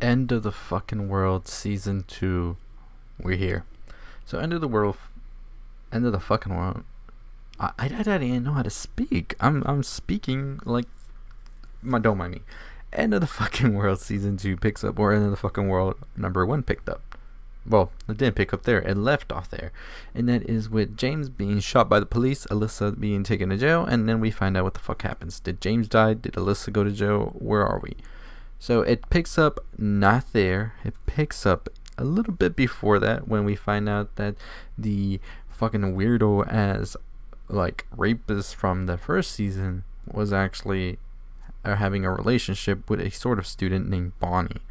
[0.00, 2.56] End of the fucking world season two.
[3.20, 3.64] We're here.
[4.24, 4.96] So end of the world,
[5.92, 6.84] end of the fucking world.
[7.58, 9.34] I I, I didn't know how to speak.
[9.40, 10.86] I'm I'm speaking like
[11.82, 12.42] my don't mind me.
[12.92, 15.96] End of the fucking world season two picks up where end of the fucking world
[16.16, 17.02] number one picked up.
[17.66, 18.80] Well, it didn't pick up there.
[18.80, 19.72] It left off there,
[20.14, 23.84] and that is with James being shot by the police, Alyssa being taken to jail,
[23.84, 25.38] and then we find out what the fuck happens.
[25.38, 26.14] Did James die?
[26.14, 27.34] Did Alyssa go to jail?
[27.38, 27.96] Where are we?
[28.58, 30.74] So it picks up not there.
[30.84, 34.36] It picks up a little bit before that when we find out that
[34.76, 36.96] the fucking weirdo as
[37.48, 40.98] like rapist from the first season was actually
[41.64, 44.62] uh, having a relationship with a sort of student named Bonnie.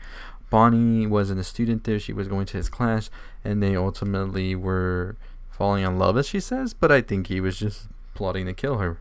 [0.49, 3.09] Bonnie wasn't a student there, she was going to his class,
[3.43, 5.17] and they ultimately were
[5.49, 8.77] falling in love, as she says, but I think he was just plotting to kill
[8.77, 8.98] her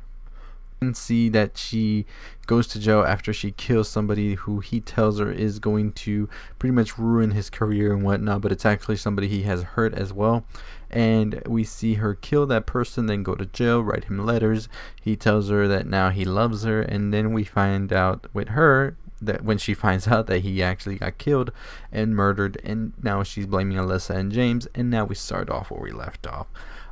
[0.95, 2.05] see that she
[2.47, 6.73] goes to jail after she kills somebody who he tells her is going to pretty
[6.73, 10.45] much ruin his career and whatnot, but it's actually somebody he has hurt as well.
[10.91, 14.69] And we see her kill that person, then go to jail, write him letters.
[15.00, 18.97] He tells her that now he loves her, and then we find out with her
[19.20, 21.50] that when she finds out that he actually got killed
[21.91, 25.81] and murdered, and now she's blaming Alyssa and James, and now we start off where
[25.81, 26.47] we left off.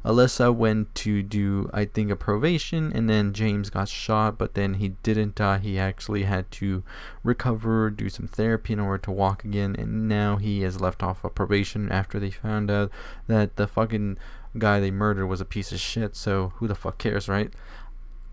[0.04, 4.74] Alyssa went to do, I think, a probation, and then James got shot, but then
[4.74, 5.58] he didn't die.
[5.58, 6.82] He actually had to
[7.22, 11.24] recover, do some therapy in order to walk again, and now he is left off
[11.24, 12.90] of probation after they found out
[13.28, 14.18] that the fucking
[14.58, 17.52] guy they murdered was a piece of shit, so who the fuck cares, right?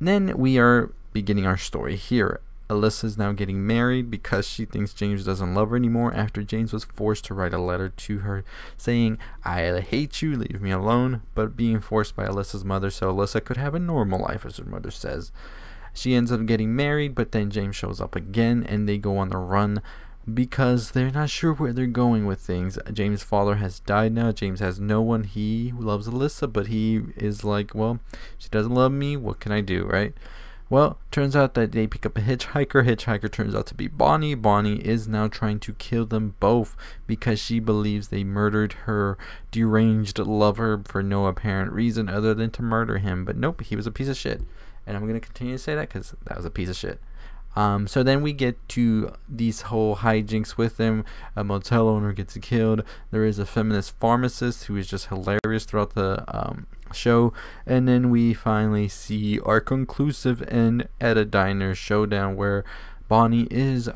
[0.01, 2.41] Then we are beginning our story here.
[2.71, 6.85] Alyssa's now getting married because she thinks James doesn't love her anymore after James was
[6.85, 8.45] forced to write a letter to her
[8.77, 13.43] saying, I hate you, leave me alone, but being forced by Alyssa's mother so Alyssa
[13.43, 15.33] could have a normal life, as her mother says.
[15.93, 19.29] She ends up getting married, but then James shows up again and they go on
[19.29, 19.81] the run
[20.33, 22.79] because they're not sure where they're going with things.
[22.93, 24.31] James' father has died now.
[24.31, 25.25] James has no one.
[25.25, 27.99] He loves Alyssa, but he is like, well,
[28.37, 29.17] she doesn't love me.
[29.17, 30.13] What can I do, right?
[30.71, 32.85] Well, turns out that they pick up a hitchhiker.
[32.85, 34.35] Hitchhiker turns out to be Bonnie.
[34.35, 39.17] Bonnie is now trying to kill them both because she believes they murdered her
[39.51, 43.25] deranged lover for no apparent reason other than to murder him.
[43.25, 44.43] But nope, he was a piece of shit.
[44.87, 47.01] And I'm going to continue to say that because that was a piece of shit.
[47.55, 51.03] Um, so then we get to these whole hijinks with them.
[51.35, 52.83] A motel owner gets killed.
[53.11, 57.33] There is a feminist pharmacist who is just hilarious throughout the um, show.
[57.65, 62.63] And then we finally see our conclusive end at a diner showdown where
[63.07, 63.89] Bonnie is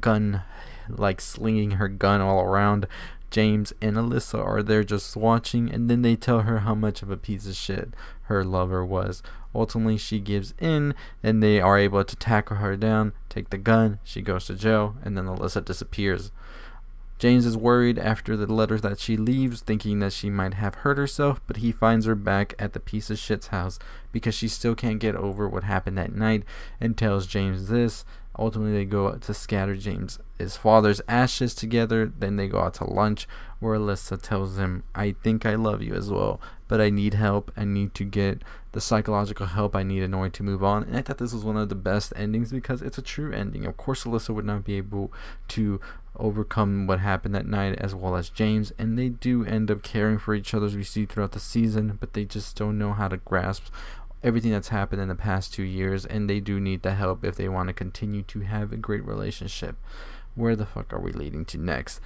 [0.00, 0.42] gun
[0.88, 2.86] like slinging her gun all around.
[3.30, 7.10] James and Alyssa are there just watching, and then they tell her how much of
[7.10, 7.90] a piece of shit
[8.24, 9.22] her lover was.
[9.54, 13.98] Ultimately, she gives in, and they are able to tackle her down, take the gun,
[14.04, 16.32] she goes to jail, and then Alyssa disappears.
[17.20, 20.96] James is worried after the letters that she leaves, thinking that she might have hurt
[20.96, 23.78] herself, but he finds her back at the piece of shit's house
[24.10, 26.44] because she still can't get over what happened that night
[26.80, 28.06] and tells James this.
[28.38, 32.10] Ultimately, they go to scatter James' his father's ashes together.
[32.18, 35.94] Then they go out to lunch, where Alyssa tells him, "I think I love you
[35.94, 37.50] as well, but I need help.
[37.56, 38.42] I need to get
[38.72, 41.44] the psychological help I need in order to move on." And I thought this was
[41.44, 43.66] one of the best endings because it's a true ending.
[43.66, 45.12] Of course, Alyssa would not be able
[45.48, 45.80] to
[46.16, 50.18] overcome what happened that night as well as James and they do end up caring
[50.18, 53.08] for each other as we see throughout the season but they just don't know how
[53.08, 53.72] to grasp
[54.22, 57.36] everything that's happened in the past two years and they do need the help if
[57.36, 59.76] they want to continue to have a great relationship
[60.34, 62.00] where the fuck are we leading to next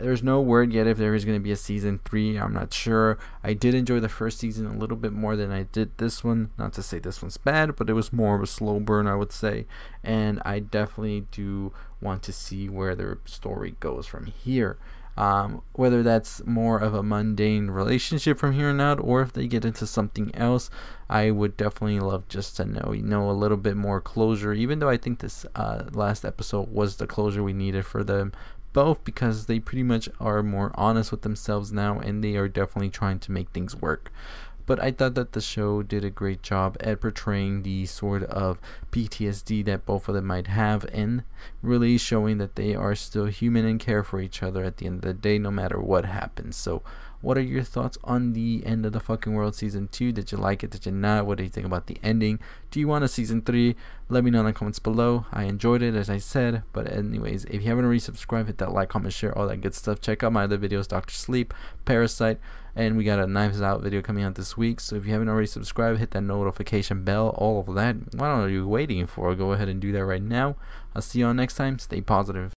[0.00, 2.36] there's no word yet if there is going to be a season three.
[2.36, 3.18] I'm not sure.
[3.42, 6.50] I did enjoy the first season a little bit more than I did this one.
[6.56, 9.16] Not to say this one's bad, but it was more of a slow burn, I
[9.16, 9.66] would say.
[10.02, 14.78] And I definitely do want to see where their story goes from here.
[15.18, 19.48] Um, whether that's more of a mundane relationship from here on out or if they
[19.48, 20.70] get into something else
[21.10, 24.78] i would definitely love just to know you know a little bit more closure even
[24.78, 28.30] though i think this uh, last episode was the closure we needed for them
[28.72, 32.90] both because they pretty much are more honest with themselves now and they are definitely
[32.90, 34.12] trying to make things work.
[34.68, 38.60] But I thought that the show did a great job at portraying the sort of
[38.92, 41.24] PTSD that both of them might have and
[41.62, 44.96] really showing that they are still human and care for each other at the end
[44.96, 46.54] of the day, no matter what happens.
[46.56, 46.82] So,
[47.20, 50.12] what are your thoughts on the end of the fucking world season 2?
[50.12, 50.70] Did you like it?
[50.70, 51.26] Did you not?
[51.26, 52.38] What do you think about the ending?
[52.70, 53.74] Do you want a season 3?
[54.08, 55.26] Let me know in the comments below.
[55.32, 56.62] I enjoyed it as I said.
[56.72, 59.74] But anyways, if you haven't already subscribed, hit that like, comment, share, all that good
[59.74, 60.00] stuff.
[60.00, 61.52] Check out my other videos, Doctor Sleep,
[61.84, 62.38] Parasite,
[62.76, 64.78] and we got a Knives Out video coming out this week.
[64.78, 67.96] So if you haven't already subscribed, hit that notification bell, all of that.
[68.14, 69.34] What are you waiting for?
[69.34, 70.54] Go ahead and do that right now.
[70.94, 71.80] I'll see you all next time.
[71.80, 72.54] Stay positive.